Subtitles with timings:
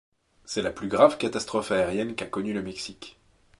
[0.45, 3.19] C'est la plus grave catastrophe aérienne qu'a connu le Mexique.